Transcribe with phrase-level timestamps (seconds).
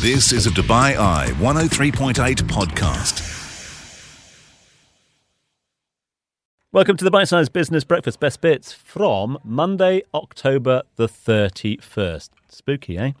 [0.00, 2.14] This is a Dubai Eye 103.8
[2.44, 3.20] podcast.
[6.72, 12.30] Welcome to the Bite Size Business Breakfast Best Bits from Monday, October the 31st.
[12.48, 13.12] Spooky, eh?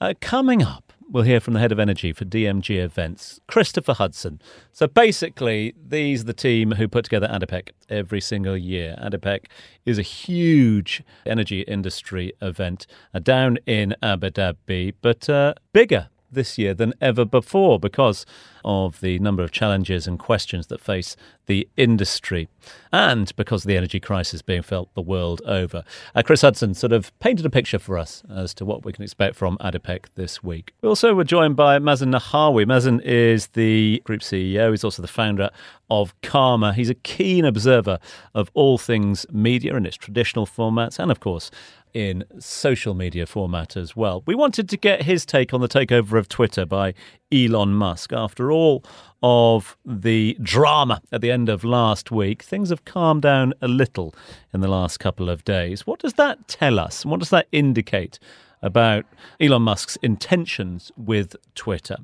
[0.00, 4.40] Uh, coming up, we'll hear from the head of energy for DMG Events, Christopher Hudson.
[4.72, 8.96] So basically, these are the team who put together ADIPEC every single year.
[9.00, 9.46] ADIPEC
[9.84, 16.58] is a huge energy industry event uh, down in Abu Dhabi, but uh, bigger this
[16.58, 18.26] year than ever before because
[18.64, 22.48] of the number of challenges and questions that face the industry
[22.92, 25.84] and because of the energy crisis being felt the world over.
[26.14, 29.04] Uh, Chris Hudson sort of painted a picture for us as to what we can
[29.04, 30.72] expect from ADIPEC this week.
[30.82, 32.64] We also were joined by Mazen Nahawi.
[32.64, 35.50] Mazen is the group CEO, he's also the founder
[35.90, 36.74] of CARMA.
[36.74, 37.98] He's a keen observer
[38.34, 41.50] of all things media in its traditional formats and, of course,
[41.96, 44.22] in social media format as well.
[44.26, 46.92] We wanted to get his take on the takeover of Twitter by
[47.32, 48.12] Elon Musk.
[48.12, 48.84] After all
[49.22, 54.14] of the drama at the end of last week, things have calmed down a little
[54.52, 55.86] in the last couple of days.
[55.86, 57.04] What does that tell us?
[57.04, 58.18] What does that indicate
[58.62, 59.04] about
[59.40, 61.96] Elon Musk's intentions with Twitter?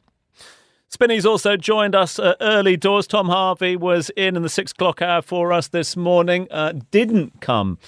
[0.88, 3.06] Spinneys also joined us uh, early doors.
[3.06, 6.46] Tom Harvey was in in the six o'clock hour for us this morning.
[6.50, 7.78] Uh, didn't come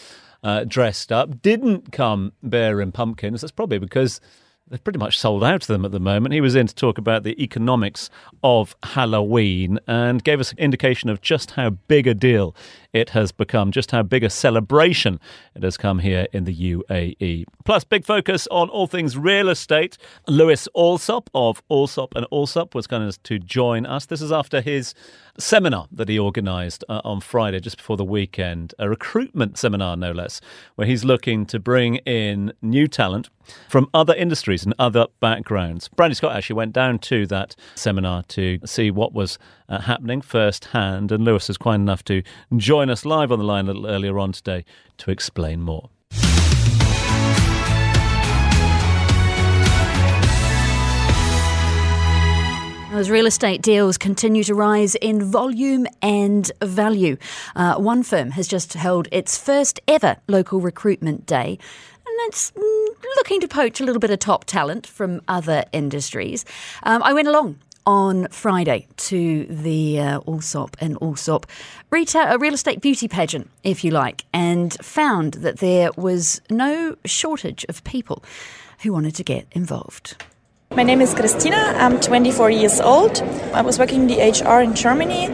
[0.42, 3.42] uh, dressed up, didn't come bearing pumpkins.
[3.42, 4.20] That's probably because
[4.68, 6.32] they're pretty much sold out to them at the moment.
[6.32, 8.08] He was in to talk about the economics
[8.42, 12.56] of Halloween and gave us an indication of just how big a deal
[12.95, 15.20] it has become, just how big a celebration
[15.55, 17.45] it has come here in the UAE.
[17.64, 19.98] Plus, big focus on all things real estate.
[20.28, 24.06] Lewis Allsopp of Allsopp and Allsopp was going to join us.
[24.06, 24.95] This is after his
[25.39, 30.12] seminar that he organised uh, on Friday, just before the weekend, a recruitment seminar, no
[30.12, 30.41] less,
[30.77, 33.28] where he's looking to bring in new talent
[33.69, 35.89] from other industries and other backgrounds.
[35.89, 41.11] Brandy Scott actually went down to that seminar to see what was uh, happening firsthand,
[41.12, 42.22] and Lewis was kind enough to
[42.56, 44.64] join us live on the line a little earlier on today
[44.98, 45.91] to explain more.
[52.94, 57.16] As real estate deals continue to rise in volume and value,
[57.56, 61.59] uh, one firm has just held its first ever local recruitment day.
[62.06, 62.86] And it's mm,
[63.16, 66.44] looking to poach a little bit of top talent from other industries.
[66.84, 71.45] Um, I went along on Friday to the uh, Allsopp and Allsopp
[71.91, 76.97] retail, a real estate beauty pageant, if you like, and found that there was no
[77.05, 78.25] shortage of people
[78.83, 80.17] who wanted to get involved.
[80.75, 81.72] My name is Christina.
[81.77, 83.22] I'm 24 years old.
[83.53, 85.27] I was working in the HR in Germany.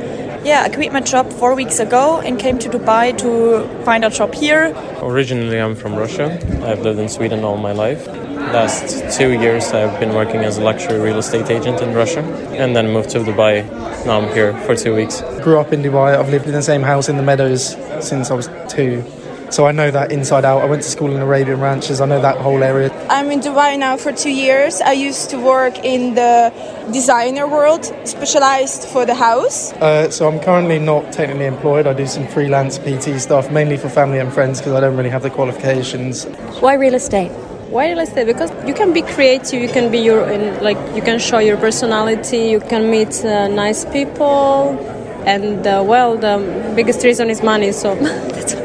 [0.45, 4.11] Yeah, I quit my job four weeks ago and came to Dubai to find a
[4.11, 4.75] job here.
[5.03, 6.39] Originally, I'm from Russia.
[6.63, 8.07] I've lived in Sweden all my life.
[8.41, 12.21] Last two years, I've been working as a luxury real estate agent in Russia,
[12.63, 13.65] and then moved to Dubai.
[14.07, 15.21] Now I'm here for two weeks.
[15.43, 16.19] Grew up in Dubai.
[16.19, 19.05] I've lived in the same house in the Meadows since I was two.
[19.51, 20.63] So I know that inside out.
[20.63, 22.01] I went to school in Arabian Ranches.
[22.01, 22.91] I know that whole area.
[23.09, 24.81] I'm in Dubai now for two years.
[24.81, 26.53] I used to work in the
[26.93, 29.73] designer world, specialized for the house.
[29.75, 31.87] Uh, so I'm currently not technically employed.
[31.87, 35.11] I do some freelance PT stuff, mainly for family and friends because I don't really
[35.11, 36.25] have the qualifications.
[36.61, 37.33] Why real estate?
[37.71, 38.27] Why did I estate?
[38.27, 40.27] Because you can be creative, you can be your
[40.61, 44.77] like you can show your personality, you can meet uh, nice people,
[45.25, 47.71] and uh, well, the biggest reason is money.
[47.71, 47.95] So
[48.35, 48.57] that's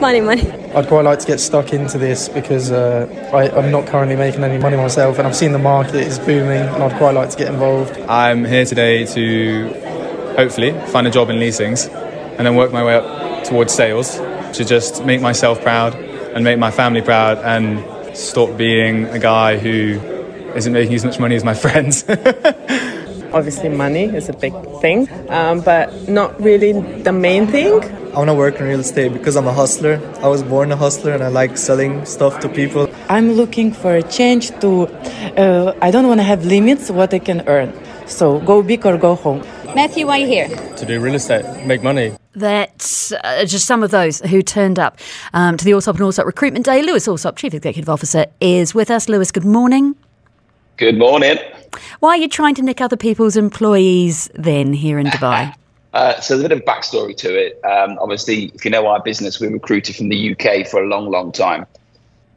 [0.00, 0.50] money, money.
[0.74, 4.42] I'd quite like to get stuck into this because uh, I, I'm not currently making
[4.42, 7.38] any money myself, and I've seen the market is booming, and I'd quite like to
[7.38, 7.96] get involved.
[8.08, 12.96] I'm here today to hopefully find a job in leasings, and then work my way
[12.96, 17.84] up towards sales to just make myself proud and make my family proud, and
[18.18, 20.00] stop being a guy who
[20.54, 22.04] isn't making as much money as my friends.
[23.32, 27.72] Obviously, money is a big thing, um, but not really the main thing.
[28.14, 30.00] I want to work in real estate because I'm a hustler.
[30.22, 32.90] I was born a hustler and I like selling stuff to people.
[33.08, 34.88] I'm looking for a change to,
[35.36, 37.72] uh, I don't want to have limits what I can earn.
[38.08, 39.40] So go big or go home.
[39.74, 40.48] Matthew, why are you here?
[40.76, 42.16] To do real estate, make money.
[42.32, 44.98] That's uh, just some of those who turned up
[45.34, 46.82] um, to the Allsopp and Allsopp Recruitment Day.
[46.82, 49.08] Lewis Allsopp, Chief Executive Officer, is with us.
[49.08, 49.94] Lewis, good morning.
[50.78, 51.36] Good morning.
[52.00, 55.54] Why are you trying to nick other people's employees then here in Dubai?
[55.92, 57.60] Uh, so there's a bit of backstory to it.
[57.64, 61.10] Um, obviously, if you know our business, we recruited from the UK for a long,
[61.10, 61.66] long time.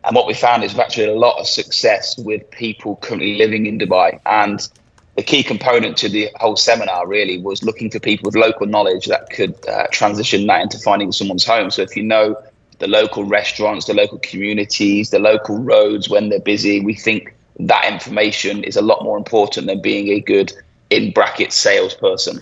[0.03, 3.35] And what we found is we've actually had a lot of success with people currently
[3.35, 4.19] living in Dubai.
[4.25, 4.67] And
[5.15, 9.07] the key component to the whole seminar really was looking for people with local knowledge
[9.07, 11.69] that could uh, transition that into finding someone's home.
[11.69, 12.41] So if you know
[12.79, 17.85] the local restaurants, the local communities, the local roads when they're busy, we think that
[17.85, 20.51] information is a lot more important than being a good
[20.89, 22.41] in brackets salesperson.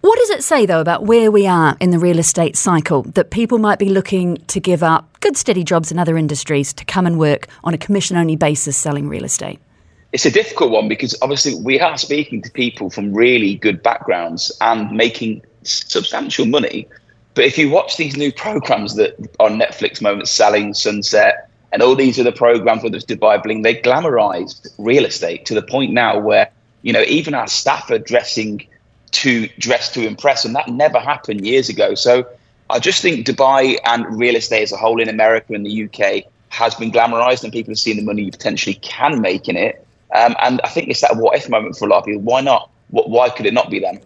[0.00, 3.30] What does it say, though, about where we are in the real estate cycle that
[3.30, 7.06] people might be looking to give up good, steady jobs in other industries to come
[7.06, 9.58] and work on a commission only basis selling real estate?
[10.12, 14.50] It's a difficult one because obviously we are speaking to people from really good backgrounds
[14.60, 16.88] and making substantial money.
[17.34, 21.94] But if you watch these new programs that on Netflix, Moment Selling, Sunset, and all
[21.94, 26.18] these other programs, whether it's Dubai Bling, they glamorized real estate to the point now
[26.18, 26.50] where,
[26.82, 28.66] you know, even our staff are dressing
[29.10, 31.94] to dress to impress, and that never happened years ago.
[31.94, 32.26] So
[32.70, 36.24] I just think Dubai and real estate as a whole in America and the UK
[36.48, 39.86] has been glamorized, and people have seen the money you potentially can make in it.
[40.14, 42.22] Um, and I think it's that what if moment for a lot of people.
[42.22, 42.70] Why not?
[42.90, 44.00] Why could it not be them?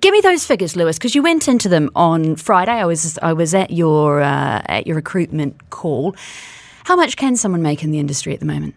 [0.00, 2.72] Give me those figures, Lewis, because you went into them on Friday.
[2.72, 6.14] I was I was at your uh, at your recruitment call.
[6.84, 8.74] How much can someone make in the industry at the moment?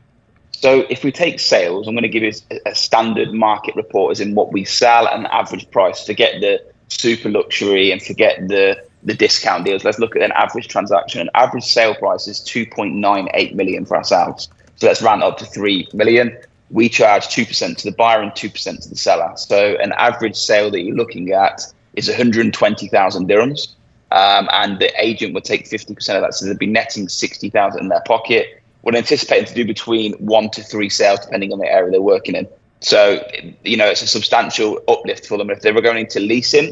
[0.51, 4.11] So if we take sales, I'm going to give you a, a standard market report
[4.11, 6.05] as in what we sell and average price.
[6.05, 9.83] Forget the super luxury and forget the the discount deals.
[9.83, 11.21] Let's look at an average transaction.
[11.21, 14.49] An average sale price is 2.98 million for ourselves.
[14.77, 16.35] So let's round up to 3 million.
[16.71, 19.31] We charge 2% to the buyer and 2% to the seller.
[19.37, 21.61] So an average sale that you're looking at
[21.95, 23.67] is 120,000 dirhams.
[24.11, 26.33] Um, and the agent would take 50% of that.
[26.33, 30.63] So they'd be netting 60,000 in their pocket we're anticipating to do between one to
[30.63, 32.47] three sales, depending on the area they're working in.
[32.81, 33.27] So,
[33.63, 35.49] you know, it's a substantial uplift for them.
[35.49, 36.71] If they were going into leasing,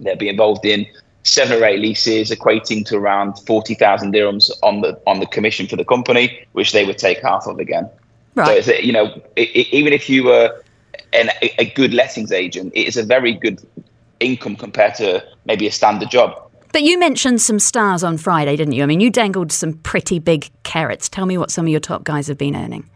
[0.00, 0.86] they'd be involved in
[1.24, 5.66] seven or eight leases, equating to around forty thousand dirhams on the on the commission
[5.66, 7.90] for the company, which they would take half of again.
[8.36, 8.64] Right.
[8.64, 10.62] So, you know, it, it, even if you were
[11.12, 13.60] an, a good lettings agent, it is a very good
[14.20, 16.42] income compared to maybe a standard job.
[16.72, 18.82] But you mentioned some stars on Friday, didn't you?
[18.82, 21.08] I mean, you dangled some pretty big carrots.
[21.08, 22.88] Tell me what some of your top guys have been earning.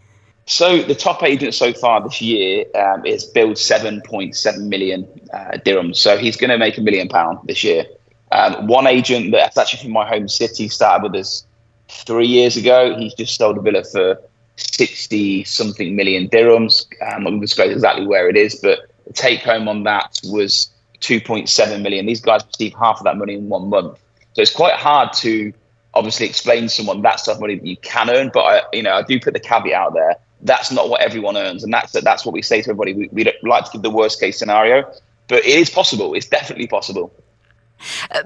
[0.44, 5.96] So the top agent so far this year um, is billed 7.7 million uh, dirhams.
[5.96, 7.86] So he's going to make a million pound this year.
[8.32, 11.46] Um, one agent that's actually from my home city started with us
[11.88, 12.96] three years ago.
[12.98, 14.20] He's just sold a villa for
[14.60, 16.86] 60 something million dirhams.
[17.02, 19.84] Um, I'm not going to disclose exactly where it is, but the take home on
[19.84, 20.70] that was
[21.00, 22.06] 2.7 million.
[22.06, 23.98] These guys receive half of that money in one month.
[24.34, 25.52] So it's quite hard to
[25.94, 28.30] obviously explain to someone that stuff money that you can earn.
[28.32, 30.16] But I, you know, I do put the caveat out there.
[30.42, 32.94] That's not what everyone earns, and that's that's what we say to everybody.
[32.94, 34.90] We, we like to give the worst case scenario,
[35.28, 36.14] but it is possible.
[36.14, 37.12] It's definitely possible.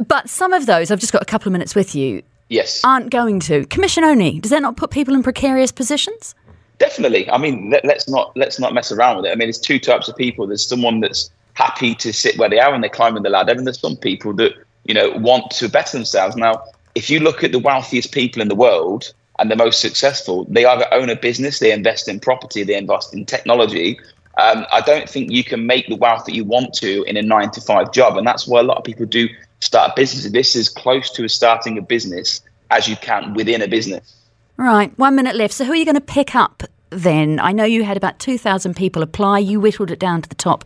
[0.07, 2.23] But some of those, I've just got a couple of minutes with you.
[2.55, 2.85] Yes.
[2.85, 4.39] Aren't going to commission only.
[4.39, 6.37] Does that not put people in precarious positions?
[6.79, 7.29] Definitely.
[7.29, 9.31] I mean, let, let's not let's not mess around with it.
[9.31, 10.47] I mean, there's two types of people.
[10.47, 13.53] There's someone that's happy to sit where they are and they're climbing the ladder.
[13.53, 14.53] And there's some people that,
[14.85, 16.37] you know, want to better themselves.
[16.37, 16.63] Now,
[16.95, 20.65] if you look at the wealthiest people in the world and the most successful, they
[20.65, 23.99] either own a business, they invest in property, they invest in technology.
[24.39, 27.23] Um, I don't think you can make the wealth that you want to in a
[27.23, 28.17] nine to five job.
[28.17, 29.29] And that's why a lot of people do
[29.65, 30.31] start a business.
[30.31, 32.41] This is close to starting a business
[32.71, 34.15] as you can within a business.
[34.57, 35.55] Right, one minute left.
[35.55, 36.63] So, who are you going to pick up
[36.95, 37.41] then.
[37.41, 39.41] I know you had about 2,000 people apply.
[39.41, 40.65] You whittled it down to the top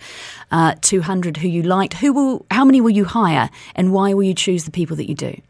[0.50, 1.95] uh, 200 who you liked.
[1.95, 2.47] Who will?
[2.50, 5.41] How many will you hire, and why will you choose the people that you do?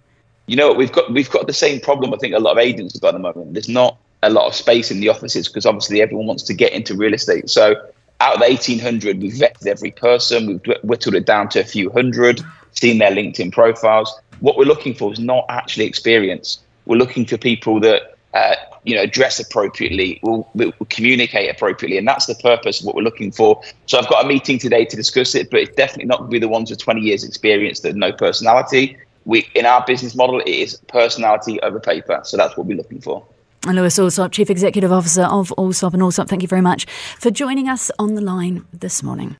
[0.46, 2.14] You know, we've got we've got the same problem.
[2.14, 3.54] I think a lot of agents have got at the moment.
[3.54, 6.72] There's not a lot of space in the offices because obviously everyone wants to get
[6.72, 7.48] into real estate.
[7.48, 7.74] So
[8.20, 10.46] out of the 1,800, we've vetted every person.
[10.46, 12.40] We've whittled it down to a few hundred,
[12.78, 14.12] seen their LinkedIn profiles.
[14.40, 16.60] What we're looking for is not actually experience.
[16.86, 18.54] We're looking for people that uh,
[18.84, 23.02] you know, dress appropriately, will will communicate appropriately, and that's the purpose of what we're
[23.02, 23.60] looking for.
[23.86, 26.32] So I've got a meeting today to discuss it, but it's definitely not going to
[26.32, 28.96] be the ones with 20 years experience that have no personality.
[29.24, 32.20] We in our business model, it is personality over paper.
[32.24, 33.26] So that's what we're looking for.
[33.66, 36.86] And Lewis Allsopp, Chief Executive Officer of Allsopp and Allsopp, thank you very much
[37.18, 39.36] for joining us on the line this morning.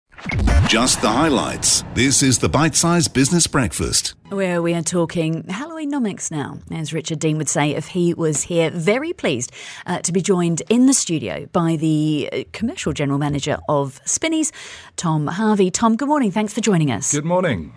[0.69, 1.83] Just the highlights.
[1.95, 4.15] This is the Bite sized Business Breakfast.
[4.29, 8.71] Where we are talking Halloweennomics now, as Richard Dean would say if he was here.
[8.71, 9.53] Very pleased
[9.87, 14.53] uh, to be joined in the studio by the uh, commercial general manager of Spinneys,
[14.97, 15.71] Tom Harvey.
[15.71, 16.31] Tom, good morning.
[16.31, 17.13] Thanks for joining us.
[17.13, 17.73] Good morning.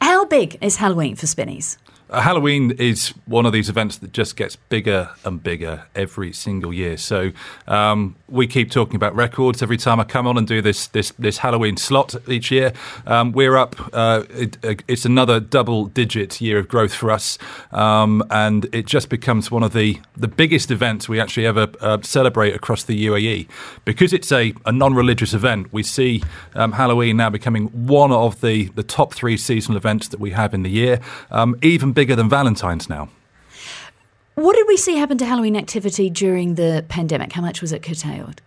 [0.00, 1.78] How big is Halloween for Spinneys?
[2.08, 6.72] Uh, Halloween is one of these events that just gets bigger and bigger every single
[6.72, 6.96] year.
[6.96, 7.32] So
[7.66, 11.10] um, we keep talking about records every time I come on and do this this,
[11.18, 12.72] this Halloween slot each year.
[13.06, 13.74] Um, we're up.
[13.92, 17.38] Uh, it, it's another double digit year of growth for us,
[17.72, 21.98] um, and it just becomes one of the the biggest events we actually ever uh,
[22.02, 23.48] celebrate across the UAE
[23.84, 25.72] because it's a, a non religious event.
[25.72, 26.22] We see
[26.54, 30.54] um, Halloween now becoming one of the the top three seasonal events that we have
[30.54, 31.00] in the year.
[31.32, 33.08] Um, even bigger than Valentine's now.
[34.36, 37.32] What did we see happen to Halloween activity during the pandemic?
[37.32, 38.42] How much was it curtailed?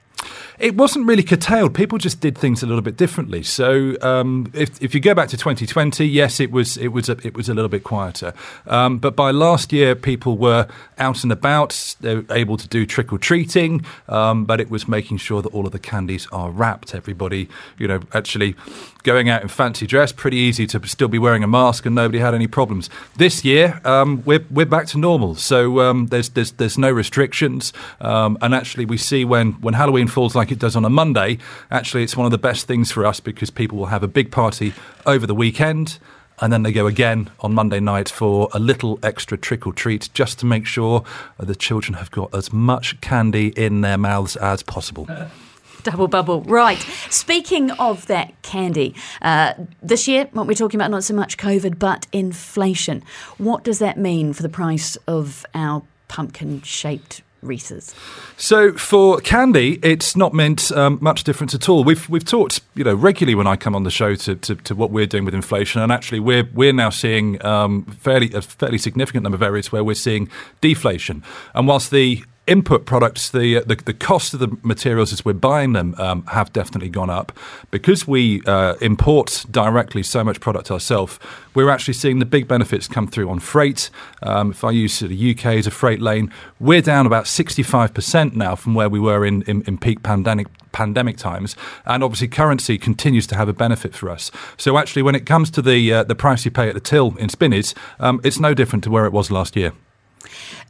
[0.60, 1.74] It wasn't really curtailed.
[1.74, 3.44] People just did things a little bit differently.
[3.44, 7.18] So um, if, if you go back to 2020, yes, it was it was a,
[7.26, 8.34] it was a little bit quieter.
[8.68, 10.68] Um, but by last year, people were
[10.98, 11.96] out and about.
[12.02, 15.54] They were able to do trick or treating, um, but it was making sure that
[15.54, 16.94] all of the candies are wrapped.
[16.94, 18.56] Everybody, you know, actually
[19.04, 22.20] going out in fancy dress, pretty easy to still be wearing a mask, and nobody
[22.20, 22.90] had any problems.
[23.16, 25.36] This year, um, we're we're back to normal.
[25.36, 30.08] So um, there's there's there's no restrictions, um, and actually we see when when Halloween
[30.28, 31.38] like it does on a Monday,
[31.72, 34.32] actually it's one of the best things for us because people will have a big
[34.32, 34.74] party
[35.06, 36.00] over the weekend.
[36.42, 40.10] And then they go again on Monday night for a little extra trick or treat
[40.14, 41.04] just to make sure
[41.38, 45.08] the children have got as much candy in their mouths as possible.
[45.84, 46.42] Double bubble.
[46.42, 46.80] Right.
[47.10, 51.80] Speaking of that candy, uh, this year, what we're talking about, not so much COVID,
[51.80, 53.04] but inflation.
[53.38, 57.96] What does that mean for the price of our pumpkin shaped Reese's?
[58.38, 61.84] So for candy, it's not meant um, much difference at all.
[61.84, 64.76] We've we've talked, you know, regularly when I come on the show to, to, to
[64.76, 68.78] what we're doing with inflation, and actually we're we're now seeing um, fairly a fairly
[68.78, 70.30] significant number of areas where we're seeing
[70.62, 71.24] deflation.
[71.54, 75.74] And whilst the input products, the, the, the cost of the materials as we're buying
[75.74, 77.32] them um, have definitely gone up.
[77.72, 81.20] Because we uh, import directly so much product ourselves,
[81.54, 83.90] we're actually seeing the big benefits come through on freight.
[84.24, 88.56] Um, if I use the UK as a freight lane, we're down about 65% now
[88.56, 93.26] from where we were in, in, in peak pandemic pandemic times, and obviously currency continues
[93.26, 94.30] to have a benefit for us.
[94.56, 97.16] So actually, when it comes to the uh, the price you pay at the till
[97.18, 99.74] in Spinneys, um, it's no different to where it was last year.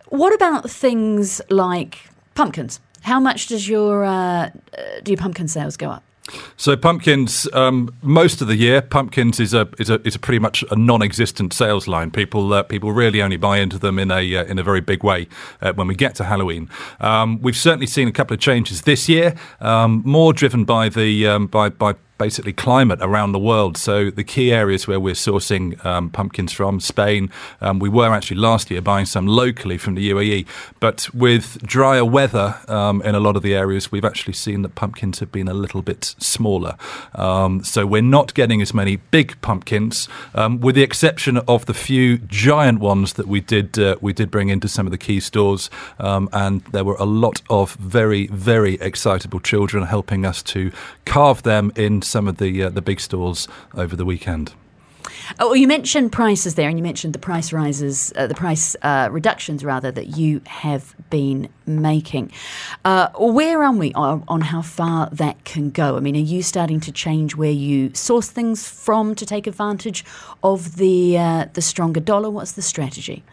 [0.10, 2.80] What about things like pumpkins?
[3.02, 4.50] How much does your uh, uh,
[5.04, 6.04] do your pumpkin sales go up?
[6.58, 10.40] So pumpkins, um, most of the year, pumpkins is a is a is a pretty
[10.40, 12.12] much a non-existent sales line.
[12.12, 15.04] People uh, people really only buy into them in a uh, in a very big
[15.04, 15.28] way
[15.62, 16.70] uh, when we get to Halloween.
[17.00, 21.28] Um, we've certainly seen a couple of changes this year, um, more driven by the
[21.28, 23.78] um, by by basically climate around the world.
[23.78, 28.38] So the key areas where we're sourcing um, pumpkins from Spain, um, we were actually
[28.38, 30.46] last year buying some locally from the UAE,
[30.80, 34.76] but with drier weather um, in a lot of the areas, we've actually seen that
[34.76, 36.76] pumpkins have been a little bit smaller.
[37.16, 41.74] Um, so we're not getting as many big pumpkins, um, with the exception of the
[41.74, 45.22] few giant ones that we did uh, we did bring into some of the key
[45.22, 50.72] stores, um, and there were a lot of very very excitable children helping us to
[51.06, 54.54] carve them in some of the uh, the big stores over the weekend.
[55.38, 58.76] Oh, well, you mentioned prices there, and you mentioned the price rises, uh, the price
[58.82, 62.32] uh, reductions rather that you have been making.
[62.84, 65.98] Uh, where are we on, on, how far that can go?
[65.98, 70.04] I mean, are you starting to change where you source things from to take advantage
[70.44, 72.30] of the uh, the stronger dollar?
[72.30, 73.24] What's the strategy?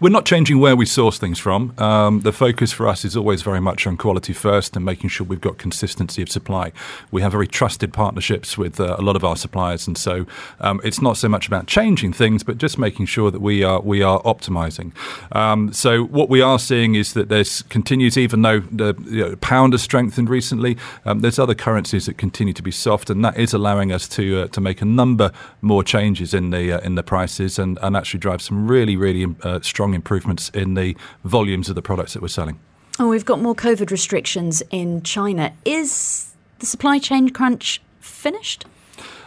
[0.00, 1.74] We're not changing where we source things from.
[1.78, 5.26] Um, the focus for us is always very much on quality first and making sure
[5.26, 6.72] we've got consistency of supply.
[7.10, 10.26] We have very trusted partnerships with uh, a lot of our suppliers, and so
[10.60, 13.80] um, it's not so much about changing things, but just making sure that we are
[13.80, 14.88] we are optimizing.
[15.32, 19.36] Um, so what we are seeing is that there's continues, even though the you know,
[19.36, 23.36] pound has strengthened recently, um, there's other currencies that continue to be soft, and that
[23.36, 26.94] is allowing us to uh, to make a number more changes in the uh, in
[26.94, 31.68] the prices and, and actually drive some really really uh, strong improvements in the volumes
[31.68, 32.58] of the products that we're selling.
[33.00, 35.52] Oh, we've got more COVID restrictions in China.
[35.64, 38.66] Is the supply chain crunch finished?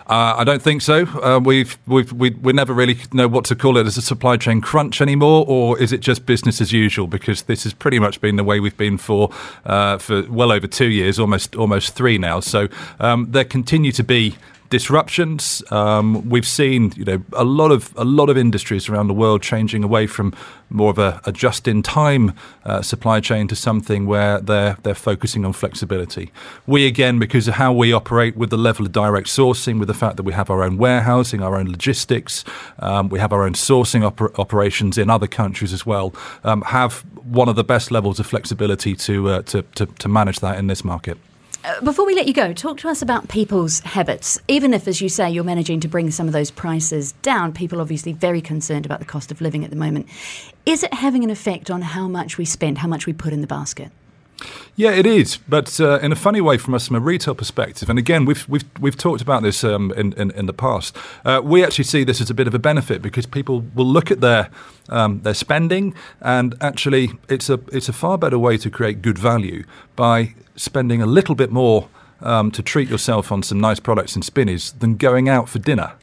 [0.07, 1.05] Uh, I don't think so.
[1.05, 4.37] Uh, we've, we've, we, we never really know what to call it as a supply
[4.37, 7.07] chain crunch anymore, or is it just business as usual?
[7.07, 9.29] Because this has pretty much been the way we've been for
[9.65, 12.39] uh, for well over two years, almost almost three now.
[12.39, 12.69] So
[13.01, 14.37] um, there continue to be
[14.69, 15.63] disruptions.
[15.71, 19.41] Um, we've seen, you know, a lot of a lot of industries around the world
[19.41, 20.33] changing away from
[20.69, 22.33] more of a, a just-in-time
[22.65, 26.31] uh, supply chain to something where they're they're focusing on flexibility.
[26.65, 29.93] We again, because of how we operate with the level of direct sourcing, with the
[29.93, 32.43] fact that we have our own warehousing, our own logistics,
[32.79, 37.05] um, we have our own sourcing oper- operations in other countries as well, um, have
[37.23, 40.67] one of the best levels of flexibility to, uh, to, to to manage that in
[40.67, 41.17] this market.
[41.63, 44.39] Uh, before we let you go, talk to us about people's habits.
[44.47, 47.79] Even if, as you say, you're managing to bring some of those prices down, people
[47.79, 50.07] are obviously very concerned about the cost of living at the moment.
[50.65, 53.41] Is it having an effect on how much we spend, how much we put in
[53.41, 53.91] the basket?
[54.75, 57.89] Yeah, it is, but uh, in a funny way from us from a retail perspective.
[57.89, 60.95] And again, we've we've we've talked about this um, in, in, in the past.
[61.25, 64.11] Uh, we actually see this as a bit of a benefit because people will look
[64.11, 64.49] at their
[64.89, 69.17] um, their spending, and actually, it's a it's a far better way to create good
[69.17, 69.63] value
[69.95, 71.89] by spending a little bit more
[72.21, 75.93] um, to treat yourself on some nice products and Spinneys than going out for dinner.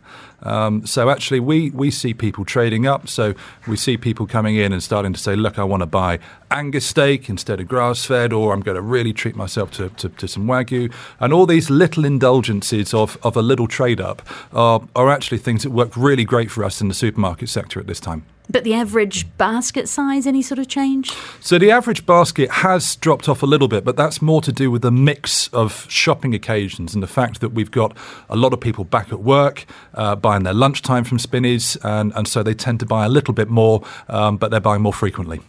[0.45, 3.09] Um, so actually, we, we see people trading up.
[3.09, 3.35] So
[3.67, 6.19] we see people coming in and starting to say, look, I want to buy
[6.51, 10.09] Angus steak instead of grass fed, or I'm going to really treat myself to, to,
[10.09, 10.93] to, some Wagyu.
[11.21, 14.23] And all these little indulgences of, of a little trade up
[14.53, 17.87] are, are actually things that work really great for us in the supermarket sector at
[17.87, 18.25] this time.
[18.49, 21.11] But the average basket size, any sort of change?
[21.41, 24.71] So the average basket has dropped off a little bit, but that's more to do
[24.71, 27.97] with the mix of shopping occasions and the fact that we've got
[28.29, 32.29] a lot of people back at work uh, buying their lunchtime from Spinneys, and, and
[32.29, 35.41] so they tend to buy a little bit more, um, but they're buying more frequently.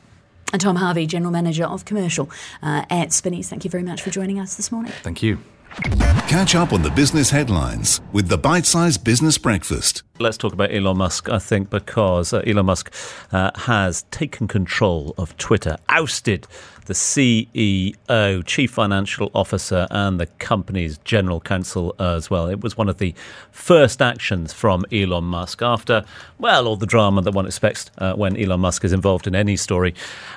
[0.54, 2.30] And Tom Harvey, General Manager of Commercial
[2.62, 4.94] uh, at Spinneys, thank you very much for joining us this morning.
[5.04, 5.40] Thank you.
[5.76, 10.04] Catch up on the business headlines with the bite sized Business Breakfast.
[10.20, 12.94] Let's talk about Elon Musk, I think, because uh, Elon Musk
[13.32, 16.48] uh, has taken control of Twitter, ousted
[16.86, 22.48] the CEO, Chief Financial Officer, and the company's General Counsel as well.
[22.48, 23.14] It was one of the
[23.52, 26.06] first actions from Elon Musk after,
[26.38, 29.56] well, all the drama that one expects uh, when Elon Musk is involved in any
[29.56, 29.94] story.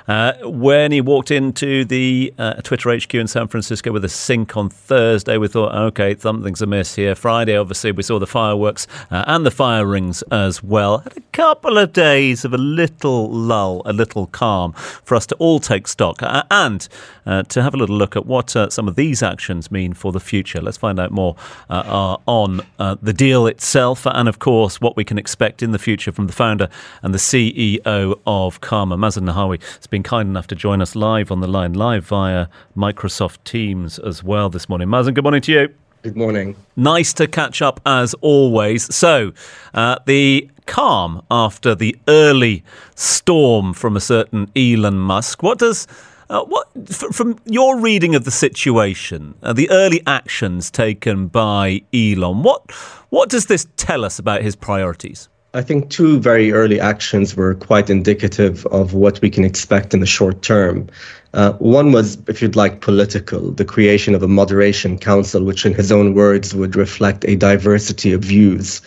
[0.07, 4.57] Uh, when he walked into the uh, Twitter HQ in San Francisco with a sink
[4.57, 7.15] on Thursday, we thought, okay, something's amiss here.
[7.15, 10.99] Friday, obviously, we saw the fireworks uh, and the fire rings as well.
[10.99, 15.35] Had a couple of days of a little lull, a little calm for us to
[15.35, 16.87] all take stock and
[17.25, 20.11] uh, to have a little look at what uh, some of these actions mean for
[20.11, 20.61] the future.
[20.61, 21.35] Let's find out more
[21.69, 25.79] uh, on uh, the deal itself and, of course, what we can expect in the
[25.79, 26.69] future from the founder
[27.01, 28.97] and the CEO of CARMA.
[28.97, 32.47] Mazen Nahawi has been kind enough to join us live on the line, live via
[32.75, 34.87] Microsoft Teams as well this morning.
[34.87, 35.73] Mazen, good morning to you.
[36.01, 36.55] Good morning.
[36.77, 38.93] Nice to catch up as always.
[38.95, 39.33] So,
[39.73, 42.63] uh, the calm after the early
[42.95, 45.41] storm from a certain Elon Musk.
[45.41, 45.87] What does
[46.29, 51.81] uh, what, f- from your reading of the situation, uh, the early actions taken by
[51.93, 52.71] Elon, what
[53.09, 55.29] what does this tell us about his priorities?
[55.55, 59.99] I think two very early actions were quite indicative of what we can expect in
[59.99, 60.87] the short term.
[61.33, 65.73] Uh, one was, if you'd like, political, the creation of a moderation council, which, in
[65.73, 68.79] his own words, would reflect a diversity of views.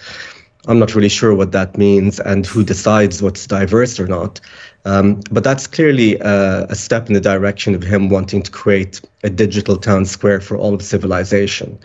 [0.68, 4.40] I'm not really sure what that means and who decides what's diverse or not.
[4.84, 9.00] Um, but that's clearly a, a, step in the direction of him wanting to create
[9.22, 11.78] a digital town square for all of civilization,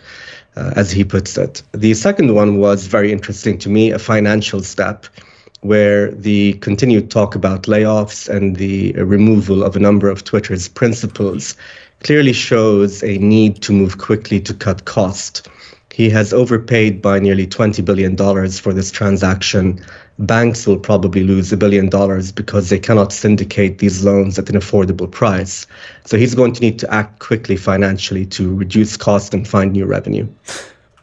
[0.56, 1.62] uh, as he puts it.
[1.72, 5.06] The second one was very interesting to me, a financial step
[5.60, 11.56] where the continued talk about layoffs and the removal of a number of Twitter's principals
[12.02, 15.48] clearly shows a need to move quickly to cut cost
[15.98, 18.16] he has overpaid by nearly $20 billion
[18.52, 19.84] for this transaction.
[20.20, 24.54] Banks will probably lose a billion dollars because they cannot syndicate these loans at an
[24.54, 25.66] affordable price.
[26.04, 29.86] So he's going to need to act quickly financially to reduce cost and find new
[29.86, 30.28] revenue.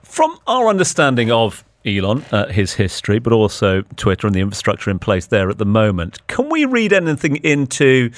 [0.04, 5.00] From our understanding of Elon, uh, his history, but also Twitter and the infrastructure in
[5.00, 6.26] place there at the moment.
[6.28, 8.12] Can we read anything into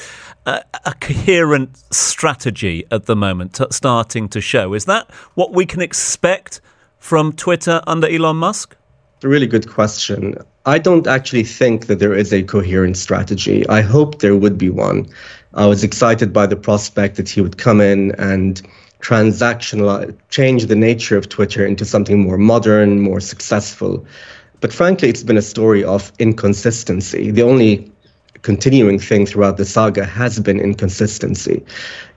[0.45, 4.73] uh, a coherent strategy at the moment starting to show?
[4.73, 6.61] Is that what we can expect
[6.97, 8.75] from Twitter under Elon Musk?
[9.17, 10.35] It's A really good question.
[10.65, 13.67] I don't actually think that there is a coherent strategy.
[13.67, 15.07] I hope there would be one.
[15.53, 18.61] I was excited by the prospect that he would come in and
[19.01, 24.05] transactional, change the nature of Twitter into something more modern, more successful.
[24.59, 27.31] But frankly, it's been a story of inconsistency.
[27.31, 27.91] The only
[28.41, 31.63] continuing thing throughout the saga has been inconsistency.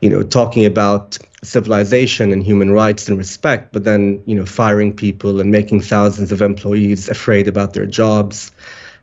[0.00, 4.94] You know, talking about civilization and human rights and respect, but then, you know, firing
[4.94, 8.52] people and making thousands of employees afraid about their jobs,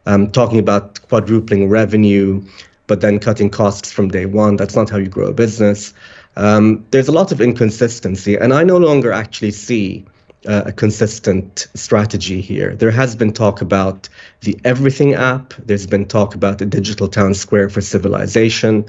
[0.05, 2.41] um, talking about quadrupling revenue,
[2.87, 4.55] but then cutting costs from day one.
[4.55, 5.93] That's not how you grow a business.
[6.37, 10.05] Um, there's a lot of inconsistency, and I no longer actually see
[10.47, 12.75] uh, a consistent strategy here.
[12.75, 14.07] There has been talk about
[14.41, 18.85] the Everything app, there's been talk about the digital town square for civilization,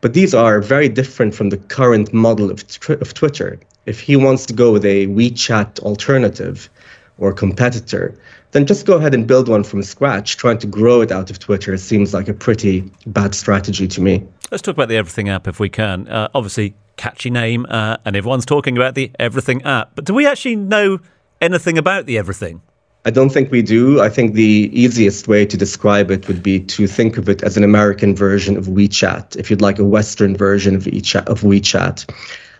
[0.00, 3.60] but these are very different from the current model of, of Twitter.
[3.84, 6.70] If he wants to go with a WeChat alternative
[7.18, 8.18] or competitor,
[8.52, 10.38] then just go ahead and build one from scratch.
[10.38, 14.26] Trying to grow it out of Twitter seems like a pretty bad strategy to me.
[14.50, 16.08] Let's talk about the Everything app if we can.
[16.08, 19.92] Uh, obviously, catchy name, uh, and everyone's talking about the Everything app.
[19.94, 21.00] But do we actually know
[21.40, 22.62] anything about the Everything?
[23.06, 24.00] I don't think we do.
[24.00, 27.56] I think the easiest way to describe it would be to think of it as
[27.56, 32.12] an American version of WeChat, if you'd like a Western version of WeChat.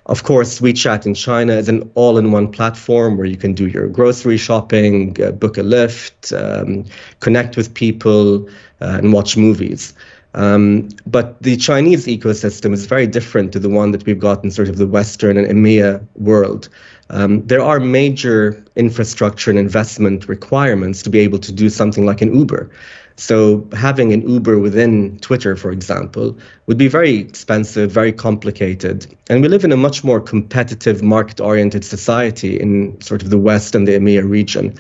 [0.07, 3.67] Of course, WeChat in China is an all in one platform where you can do
[3.67, 6.85] your grocery shopping, uh, book a lift, um,
[7.19, 8.49] connect with people,
[8.81, 9.95] uh, and watch movies.
[10.37, 14.51] Um, but the Chinese ecosystem is very different to the one that we've got in
[14.51, 16.69] sort of the Western and EMEA world.
[17.09, 22.21] Um, there are major infrastructure and investment requirements to be able to do something like
[22.21, 22.71] an Uber.
[23.17, 29.07] So having an Uber within Twitter, for example, would be very expensive, very complicated.
[29.31, 33.75] And we live in a much more competitive, market-oriented society in sort of the West
[33.75, 34.79] and the EMEA region.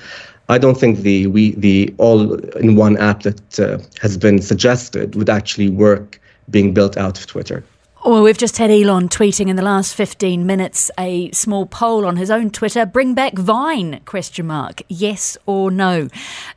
[0.48, 5.70] I don't think the we the all-in-one app that uh, has been suggested would actually
[5.70, 7.64] work being built out of Twitter.
[8.04, 12.16] Well, we've just had Elon tweeting in the last 15 minutes a small poll on
[12.16, 12.86] his own Twitter.
[12.86, 14.00] Bring back Vine?
[14.04, 14.80] Question mark.
[14.88, 16.08] Yes or no?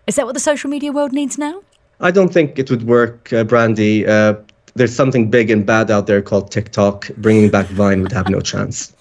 [0.05, 1.63] Is that what the social media world needs now?
[2.01, 4.05] I don't think it would work, uh, Brandy.
[4.05, 4.35] Uh,
[4.75, 7.09] there's something big and bad out there called TikTok.
[7.17, 8.93] Bringing back Vine would have no chance.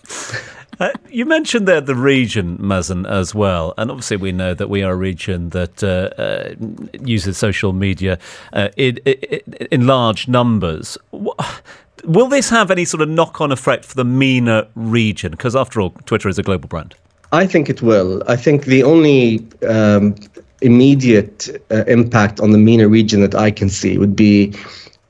[0.80, 3.74] Uh, you mentioned there the region, Mazen, as well.
[3.76, 6.54] And obviously, we know that we are a region that uh, uh,
[7.04, 8.18] uses social media
[8.52, 10.96] uh, in, in, large numbers.
[12.04, 15.32] Will this have any sort of knock on effect for the MENA region?
[15.32, 16.94] Because, after all, Twitter is a global brand.
[17.32, 18.22] I think it will.
[18.28, 20.14] I think the only um,
[20.62, 24.54] immediate uh, impact on the MENA region that I can see would be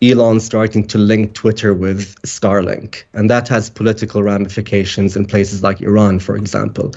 [0.01, 3.03] Elon starting to link Twitter with Starlink.
[3.15, 6.93] And that has political ramifications in places like Iran, for example.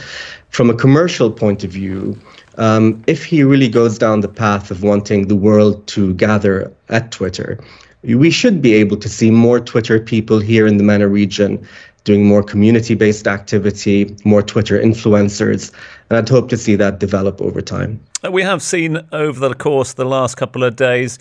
[0.49, 2.19] From a commercial point of view,
[2.57, 7.11] um, if he really goes down the path of wanting the world to gather at
[7.11, 7.59] Twitter,
[8.03, 11.67] we should be able to see more Twitter people here in the MENA region
[12.03, 15.71] doing more community based activity, more Twitter influencers.
[16.09, 17.99] And I'd hope to see that develop over time.
[18.29, 21.17] We have seen over the course of the last couple of days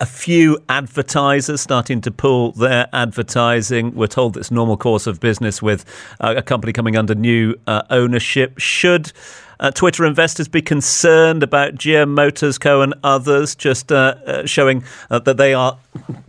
[0.00, 3.94] a few advertisers starting to pull their advertising.
[3.94, 5.84] We're told it's normal course of business with
[6.20, 8.58] uh, a company coming under new uh, ownership.
[8.58, 9.12] Should
[9.60, 12.82] uh, Twitter investors be concerned about GM Motors Co.
[12.82, 15.78] and others just uh, uh, showing uh, that they are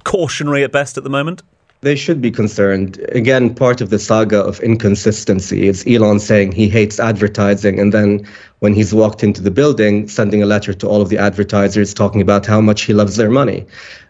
[0.04, 1.42] cautionary at best at the moment?
[1.82, 2.98] They should be concerned.
[3.10, 8.26] Again, part of the saga of inconsistency is Elon saying he hates advertising, and then
[8.60, 12.22] when he's walked into the building, sending a letter to all of the advertisers talking
[12.22, 13.66] about how much he loves their money.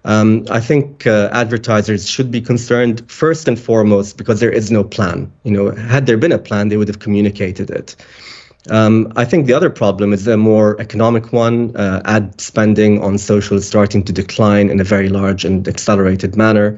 [0.06, 4.84] Um, I think uh, advertisers should be concerned first and foremost because there is no
[4.84, 5.30] plan.
[5.43, 7.95] You know, had there been a plan, they would have communicated it.
[8.69, 11.75] Um, I think the other problem is a more economic one.
[11.75, 16.36] Uh, ad spending on social is starting to decline in a very large and accelerated
[16.36, 16.78] manner.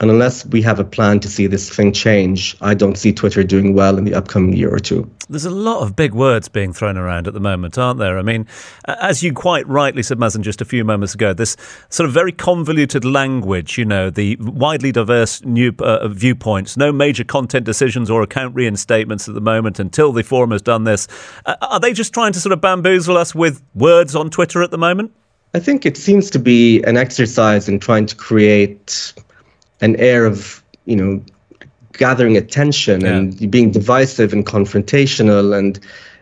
[0.00, 3.44] And unless we have a plan to see this thing change, I don't see Twitter
[3.44, 5.08] doing well in the upcoming year or two.
[5.28, 8.18] There's a lot of big words being thrown around at the moment, aren't there?
[8.18, 8.46] I mean,
[8.86, 11.54] as you quite rightly said, Mazen, just a few moments ago, this
[11.90, 17.22] sort of very convoluted language, you know, the widely diverse new uh, viewpoints, no major
[17.22, 21.08] content decisions or account reinstatements at the moment until the forum has done this.
[21.44, 24.70] Uh, are they just trying to sort of bamboozle us with words on Twitter at
[24.70, 25.12] the moment?
[25.52, 29.12] I think it seems to be an exercise in trying to create
[29.80, 31.22] an air of you know
[31.92, 33.16] gathering attention yeah.
[33.16, 35.80] and being divisive and confrontational and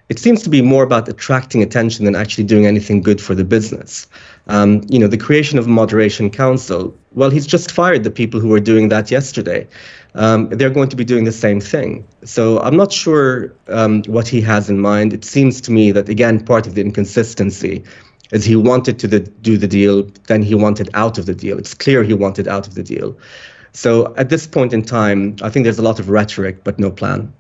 [0.09, 3.45] it seems to be more about attracting attention than actually doing anything good for the
[3.45, 4.09] business.
[4.47, 6.97] Um, you know, the creation of a moderation council.
[7.13, 9.69] Well, he's just fired the people who were doing that yesterday.
[10.15, 12.09] Um, they're going to be doing the same thing.
[12.25, 15.13] So I'm not sure um, what he has in mind.
[15.13, 17.85] It seems to me that again, part of the inconsistency
[18.33, 21.59] is he wanted to the, do the deal, then he wanted out of the deal.
[21.59, 23.19] It's clear he wanted out of the deal.
[23.73, 26.91] So at this point in time, I think there's a lot of rhetoric, but no
[26.91, 27.33] plan.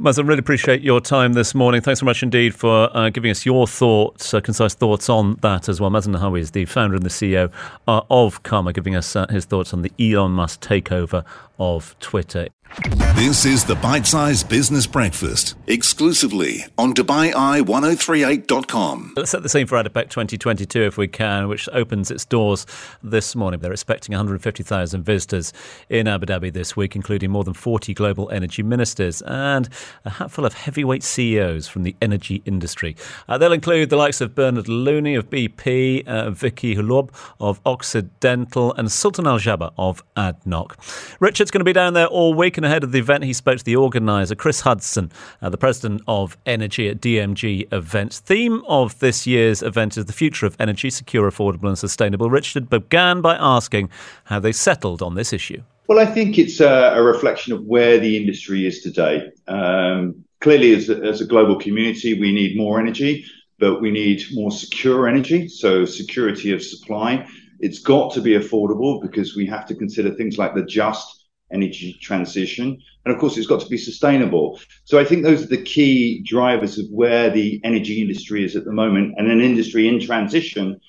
[0.00, 1.82] Maz, I really appreciate your time this morning.
[1.82, 5.68] Thanks so much indeed for uh, giving us your thoughts, uh, concise thoughts on that
[5.68, 5.90] as well.
[5.90, 7.52] Mazen Nahawi is the founder and the CEO
[7.86, 11.22] uh, of CARMA, giving us uh, his thoughts on the Elon Musk takeover
[11.58, 12.48] of Twitter.
[12.70, 19.14] This is the Bite Size Business Breakfast, exclusively on DubaiEye1038.com.
[19.16, 22.66] Let's set the scene for ADIPEC 2022 if we can, which opens its doors
[23.02, 23.58] this morning.
[23.60, 25.52] They're expecting 150,000 visitors
[25.88, 29.68] in Abu Dhabi this week, including more than 40 global energy ministers and
[30.04, 32.94] a hatful of heavyweight CEOs from the energy industry.
[33.28, 38.72] Uh, they'll include the likes of Bernard Looney of BP, uh, Vicki Hollub of Occidental,
[38.74, 41.16] and Sultan Al Jaber of ADNOC.
[41.20, 43.64] Richard's going to be down there all week ahead of the event, he spoke to
[43.64, 45.10] the organizer, Chris Hudson,
[45.42, 48.20] uh, the president of Energy at DMG Events.
[48.20, 52.30] Theme of this year's event is the future of energy, secure, affordable, and sustainable.
[52.30, 53.90] Richard began by asking
[54.24, 55.62] how they settled on this issue.
[55.88, 59.30] Well, I think it's a, a reflection of where the industry is today.
[59.48, 63.24] Um, clearly, as a, as a global community, we need more energy,
[63.58, 67.26] but we need more secure energy, so security of supply.
[67.58, 71.19] It's got to be affordable because we have to consider things like the just
[71.52, 72.80] energy transition.
[73.04, 74.60] And of course, it's got to be sustainable.
[74.84, 78.64] So I think those are the key drivers of where the energy industry is at
[78.64, 79.14] the moment.
[79.16, 80.80] And an industry in transition,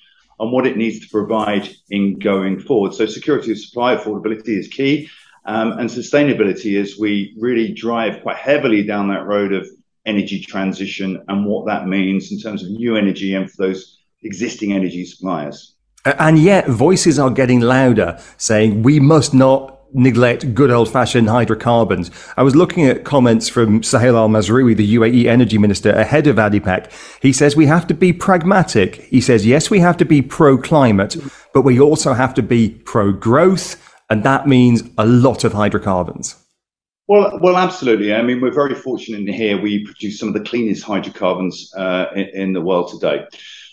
[0.41, 2.93] and what it needs to provide in going forward.
[2.95, 5.07] So security of supply, affordability is key,
[5.45, 9.67] um, and sustainability as we really drive quite heavily down that road of
[10.05, 14.73] energy transition and what that means in terms of new energy and for those existing
[14.73, 15.75] energy suppliers.
[16.05, 22.11] And yet, voices are getting louder saying we must not neglect good old fashioned hydrocarbons.
[22.37, 26.37] I was looking at comments from Suhail Al Mazrouei, the UAE energy minister, ahead of
[26.37, 26.91] ADIPEC.
[27.21, 28.95] He says we have to be pragmatic.
[28.95, 31.15] He says, yes, we have to be pro climate,
[31.53, 33.75] but we also have to be pro growth.
[34.09, 36.35] And that means a lot of hydrocarbons.
[37.07, 38.13] Well, well, absolutely.
[38.13, 39.59] I mean, we're very fortunate here.
[39.59, 43.25] We produce some of the cleanest hydrocarbons uh, in, in the world today.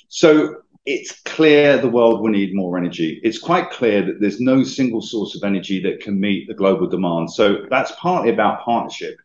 [0.09, 0.57] So
[0.88, 3.20] it's clear the world will need more energy.
[3.22, 6.87] It's quite clear that there's no single source of energy that can meet the global
[6.87, 7.31] demand.
[7.31, 9.18] So that's partly about partnership.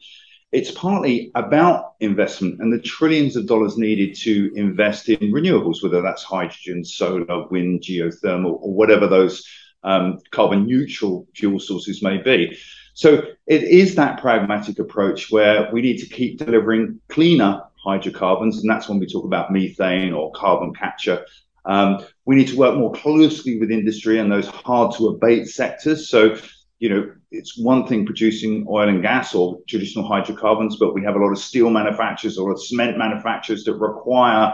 [0.52, 6.02] It's partly about investment and the trillions of dollars needed to invest in renewables, whether
[6.02, 9.48] that's hydrogen, solar, wind, geothermal, or whatever those
[9.86, 12.58] um, carbon neutral fuel sources may be.
[12.94, 18.70] So it is that pragmatic approach where we need to keep delivering cleaner hydrocarbons, and
[18.70, 21.26] that's when we talk about methane or carbon capture
[21.66, 26.10] um, we need to work more closely with industry and those hard to abate sectors.
[26.10, 26.38] So,
[26.80, 31.16] you know, it's one thing producing oil and gas or traditional hydrocarbons, but we have
[31.16, 34.54] a lot of steel manufacturers or cement manufacturers that require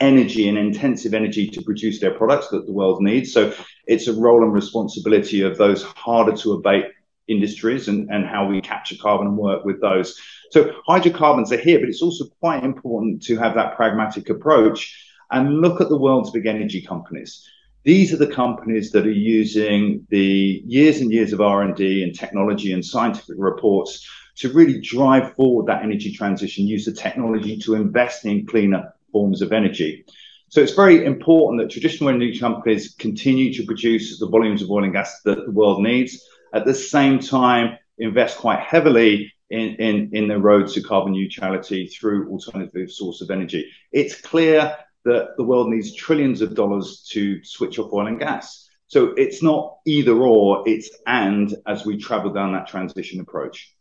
[0.00, 3.32] energy and intensive energy to produce their products that the world needs.
[3.32, 3.54] So
[3.86, 6.86] it's a role and responsibility of those harder to abate
[7.28, 10.18] industries and, and how we capture carbon and work with those.
[10.50, 15.60] So hydrocarbons are here, but it's also quite important to have that pragmatic approach and
[15.60, 17.48] look at the world's big energy companies.
[17.84, 22.72] These are the companies that are using the years and years of R&D and technology
[22.72, 28.24] and scientific reports to really drive forward that energy transition, use the technology to invest
[28.26, 30.04] in cleaner forms of energy.
[30.48, 34.84] So it's very important that traditional energy companies continue to produce the volumes of oil
[34.84, 36.20] and gas that the world needs.
[36.52, 41.86] At the same time, invest quite heavily in, in, in the road to carbon neutrality
[41.86, 43.70] through alternative source of energy.
[43.92, 48.68] It's clear that the world needs trillions of dollars to switch off oil and gas.
[48.88, 53.72] So it's not either or, it's and as we travel down that transition approach.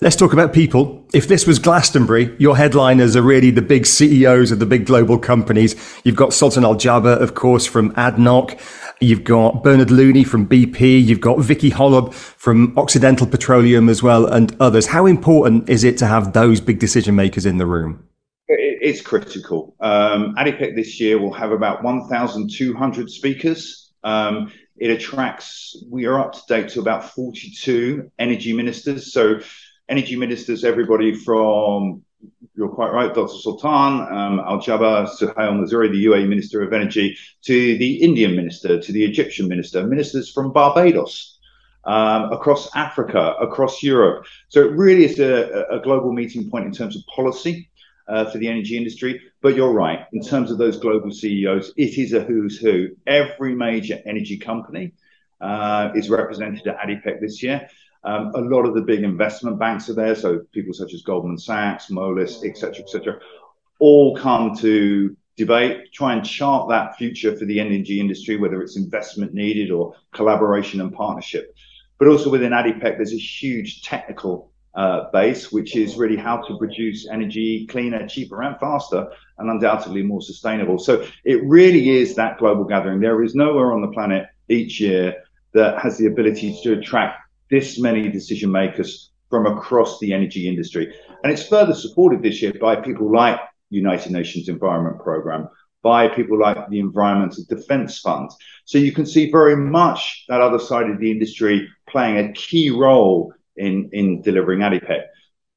[0.00, 1.08] Let's talk about people.
[1.14, 5.18] If this was Glastonbury, your headliners are really the big CEOs of the big global
[5.18, 5.74] companies.
[6.04, 8.60] You've got Sultan Al Jaber, of course, from ADNOC.
[9.00, 11.02] You've got Bernard Looney from BP.
[11.02, 14.86] You've got Vicki Hollub from Occidental Petroleum as well, and others.
[14.86, 18.06] How important is it to have those big decision makers in the room?
[18.80, 19.74] It's critical.
[19.80, 23.92] Um, ADIPEC this year will have about 1,200 speakers.
[24.04, 29.12] Um, it attracts, we are up to date to about 42 energy ministers.
[29.12, 29.40] So,
[29.88, 32.02] energy ministers, everybody from,
[32.54, 33.38] you're quite right, Dr.
[33.38, 38.80] Sultan, um, Al Jaber, Suhail Mazrouei, the UAE Minister of Energy, to the Indian minister,
[38.80, 41.32] to the Egyptian minister, ministers from Barbados.
[41.84, 44.26] Um, across Africa, across Europe.
[44.48, 47.70] So it really is a, a global meeting point in terms of policy
[48.08, 49.20] uh, for the energy industry.
[49.42, 52.88] But you're right, in terms of those global CEOs, it is a who's who.
[53.06, 54.92] Every major energy company
[55.40, 57.68] uh, is represented at ADIPEC this year.
[58.04, 61.38] Um, a lot of the big investment banks are there, so people such as Goldman
[61.38, 63.18] Sachs, Moelis, etc., etc.,
[63.78, 68.76] all come to debate, try and chart that future for the energy industry, whether it's
[68.76, 71.54] investment needed or collaboration and partnership.
[71.98, 76.58] But also within ADIPEC, there's a huge technical uh, base, which is really how to
[76.58, 79.08] produce energy cleaner, cheaper, and faster,
[79.38, 80.78] and undoubtedly more sustainable.
[80.78, 83.00] So it really is that global gathering.
[83.00, 85.14] There is nowhere on the planet each year
[85.54, 90.94] that has the ability to attract this many decision makers from across the energy industry.
[91.22, 95.48] And it's further supported this year by people like United Nations Environment Programme,
[95.82, 98.30] by people like the Environmental Defence Fund.
[98.66, 102.70] So you can see very much that other side of the industry playing a key
[102.70, 105.02] role in in delivering ADIPEC.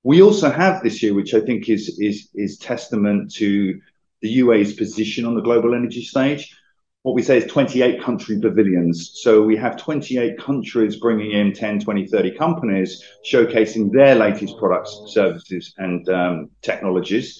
[0.03, 3.79] We also have this year, which I think is is is testament to
[4.21, 6.55] the UAE's position on the global energy stage.
[7.03, 9.11] What we say is 28 country pavilions.
[9.21, 15.03] So we have 28 countries bringing in 10, 20, 30 companies showcasing their latest products,
[15.07, 17.39] services, and um, technologies.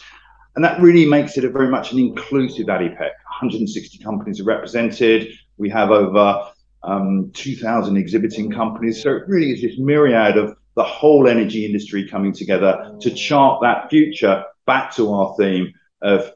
[0.56, 2.98] And that really makes it a very much an inclusive ADIPEC.
[3.00, 5.28] 160 companies are represented.
[5.58, 6.52] We have over
[6.84, 9.02] um, 2,000 exhibiting companies.
[9.02, 13.62] So it really is this myriad of the whole energy industry coming together to chart
[13.62, 16.32] that future back to our theme of,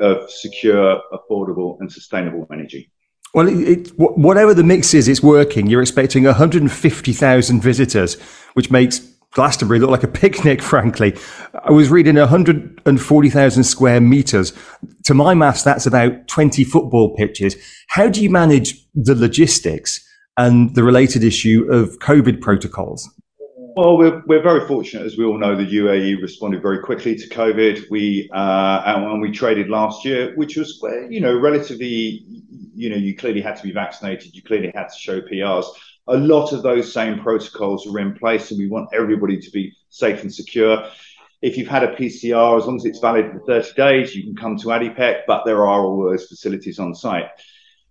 [0.00, 2.90] of secure, affordable, and sustainable energy.
[3.34, 5.66] Well, it, whatever the mix is, it's working.
[5.66, 8.20] You're expecting 150,000 visitors,
[8.54, 9.00] which makes
[9.32, 11.16] Glastonbury looked like a picnic, frankly.
[11.54, 14.52] I was reading 140,000 square meters.
[15.04, 17.56] To my maths, that's about 20 football pitches.
[17.88, 20.04] How do you manage the logistics
[20.36, 23.08] and the related issue of COVID protocols?
[23.78, 27.28] Well, we're, we're very fortunate, as we all know, the UAE responded very quickly to
[27.28, 27.88] COVID.
[27.90, 32.24] We uh, and we traded last year, which was you know relatively,
[32.74, 35.64] you know, you clearly had to be vaccinated, you clearly had to show PRs.
[36.08, 39.74] A lot of those same protocols are in place, and we want everybody to be
[39.90, 40.88] safe and secure.
[41.42, 44.34] If you've had a PCR, as long as it's valid for 30 days, you can
[44.34, 47.28] come to ADIPEC, but there are all those facilities on site.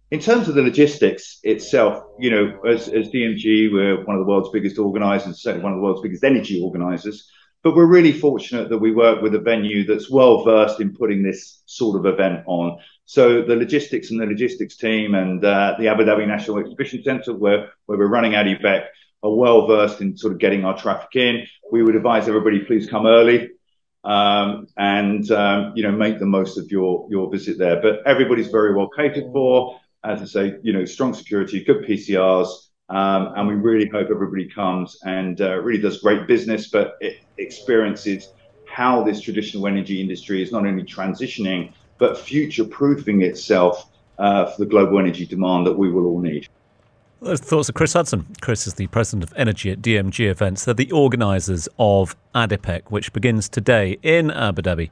[0.09, 4.29] In terms of the logistics itself, you know, as, as DMG, we're one of the
[4.29, 7.29] world's biggest organisers, certainly one of the world's biggest energy organisers.
[7.63, 11.23] But we're really fortunate that we work with a venue that's well versed in putting
[11.23, 12.79] this sort of event on.
[13.05, 17.33] So the logistics and the logistics team and uh, the Abu Dhabi National Exhibition Centre,
[17.33, 18.85] where, where we're running ADIPEC,
[19.23, 21.45] are well versed in sort of getting our traffic in.
[21.71, 23.49] We would advise everybody please come early
[24.03, 27.81] um, and um, you know make the most of your your visit there.
[27.81, 32.47] But everybody's very well catered for as I say, you know, strong security, good PCRs,
[32.89, 37.19] um, and we really hope everybody comes and uh, really does great business, but it
[37.37, 38.29] experiences
[38.65, 44.59] how this traditional energy industry is not only transitioning but future proofing itself uh, for
[44.59, 46.47] the global energy demand that we will all need.
[47.21, 48.27] Those thoughts of Chris Hudson.
[48.41, 50.65] Chris is the president of energy at DMG Events.
[50.65, 54.91] They're the organisers of ADIPEC, which begins today in Abu Dhabi.